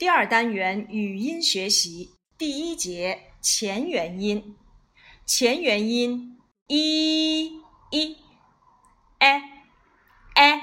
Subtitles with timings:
[0.00, 4.56] 第二单元语音学习第一节前元音，
[5.26, 6.38] 前元音
[6.68, 7.60] e
[7.90, 8.16] e
[9.18, 9.42] a
[10.36, 10.60] a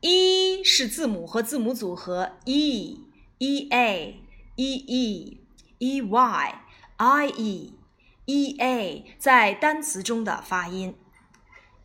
[0.00, 3.00] e 是字母和字母组合 e
[3.38, 4.14] e a
[4.54, 5.38] e e
[5.80, 6.54] e y
[6.98, 7.74] i e
[8.26, 10.94] e a 在单词中的发音。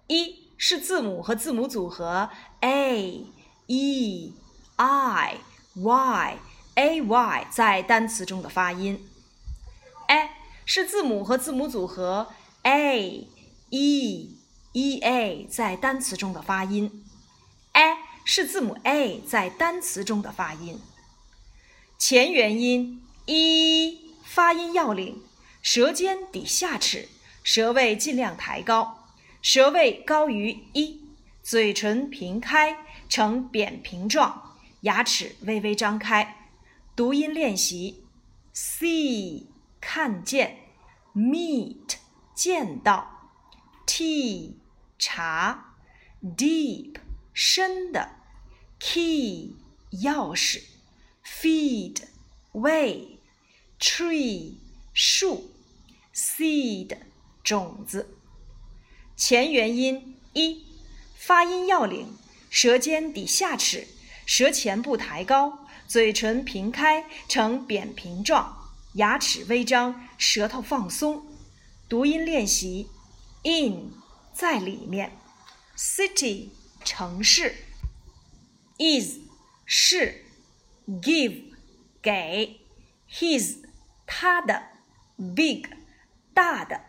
[0.05, 3.25] e 是字母和字母组合 a
[3.66, 4.34] e
[4.75, 5.39] i
[5.76, 6.38] y
[6.76, 9.08] a y 在单词中的发音。
[10.08, 10.30] a
[10.66, 12.27] 是字母和字母组合
[12.63, 13.27] a
[13.70, 14.38] e
[14.73, 17.05] e a 在单词中的发音。
[17.73, 20.80] a 是字母 a 在单词中的发音。
[21.98, 25.23] 前元音 e 发音要领：
[25.62, 27.09] 舌尖抵下齿，
[27.44, 29.09] 舌位尽量抬高，
[29.42, 31.02] 舌位高于一，
[31.44, 34.55] 嘴唇平开呈扁平状，
[34.85, 36.49] 牙齿微微张开。
[36.95, 38.05] 读音练习
[38.53, 39.47] ：see
[39.81, 40.58] 看见
[41.14, 41.95] ，meet
[42.33, 43.31] 见到
[43.86, 44.53] ，tea
[44.97, 45.75] 茶
[46.23, 46.95] ，deep
[47.33, 48.11] 深的
[48.80, 49.55] ，key
[50.03, 50.61] 钥匙
[51.25, 52.03] ，feed
[52.53, 53.20] 喂
[53.80, 54.55] ，tree
[54.94, 55.52] 树
[56.14, 56.97] ，seed
[57.44, 58.16] 种子。
[59.17, 60.64] 前元音一，
[61.16, 62.16] 发音要领：
[62.49, 63.88] 舌尖抵下齿，
[64.26, 68.58] 舌前部抬高，嘴唇平开呈扁平状，
[68.94, 71.26] 牙齿微张，舌头放松。
[71.88, 72.90] 读音练习
[73.44, 73.92] ：in
[74.34, 75.12] 在里面
[75.78, 76.50] ，city
[76.84, 77.56] 城市
[78.80, 79.20] ，is
[79.66, 80.26] 是
[80.88, 81.44] ，give
[82.02, 82.60] 给
[83.10, 83.58] ，his
[84.08, 84.64] 他的
[85.36, 85.67] ，big
[86.34, 86.82] 大的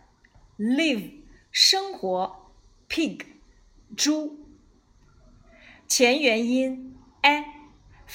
[0.59, 1.11] ，live
[1.53, 2.51] 生活
[2.89, 3.21] ，pig
[3.95, 4.47] 猪。
[5.87, 6.96] 前元音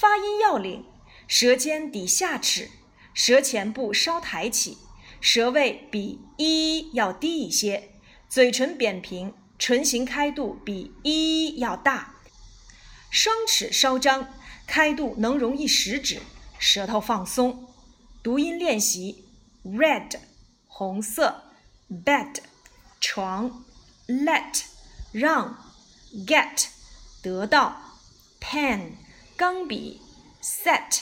[0.02, 0.84] 发音要领：
[1.28, 2.72] 舌尖抵下齿，
[3.14, 4.80] 舌前部稍抬起，
[5.20, 7.92] 舌位比一要低一些，
[8.28, 9.32] 嘴唇扁平。
[9.60, 12.16] 唇形开度比一要大，
[13.12, 14.34] 双齿稍张，
[14.66, 16.20] 开度能容易食指，
[16.58, 17.68] 舌头放松。
[18.24, 19.24] 读音练习
[19.64, 20.16] ：red
[20.66, 21.44] 红色
[22.04, 22.38] ，bed
[23.00, 23.64] 床
[24.08, 24.64] ，let
[25.12, 25.64] 让
[26.26, 26.70] ，get
[27.22, 28.00] 得到
[28.40, 28.94] ，pen
[29.42, 30.00] 钢笔
[30.40, 31.00] ，set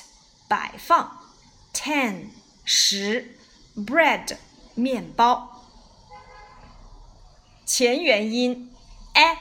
[0.47, 1.25] 摆放
[1.73, 2.29] ，ten
[2.63, 3.35] 十
[3.75, 4.37] ，bread
[4.75, 5.67] 面包。
[7.65, 8.71] 前元音
[9.11, 9.35] a，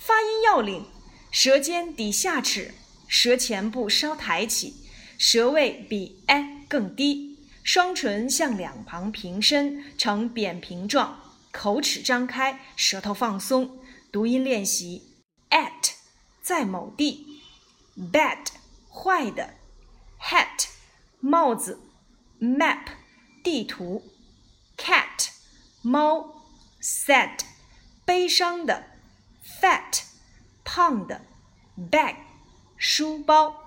[0.00, 0.86] 发音要领：
[1.30, 2.74] 舌尖抵下齿，
[3.06, 4.74] 舌前部稍抬起，
[5.16, 11.20] 舌位比 a 更低，双唇向两旁平伸呈扁平状，
[11.52, 13.78] 口齿张开，舌头放松。
[14.10, 15.14] 读音练习
[15.50, 15.92] ：at
[16.42, 17.35] 在某地
[17.98, 18.48] ，bad
[18.90, 19.54] 坏的
[20.20, 20.68] ，hat
[21.20, 21.80] 帽子
[22.40, 22.86] ，map
[23.42, 24.02] 地图
[24.76, 25.30] ，cat
[25.82, 26.36] 猫。
[26.86, 27.40] sad，
[28.04, 28.84] 悲伤的
[29.60, 30.04] ；fat，
[30.64, 31.22] 胖的
[31.76, 32.14] ；bag，
[32.76, 33.65] 书包。